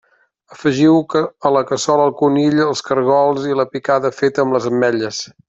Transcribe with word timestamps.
Afegiu 0.53 0.95
a 1.49 1.51
la 1.57 1.61
cassola 1.71 2.07
el 2.09 2.15
conill, 2.21 2.63
els 2.65 2.81
caragols 2.89 3.47
i 3.53 3.59
la 3.61 3.67
picada 3.77 4.13
feta 4.23 4.47
amb 4.47 4.59
les 4.59 4.69
ametlles. 4.73 5.23